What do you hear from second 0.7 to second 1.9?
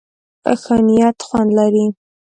نيت خوند لري.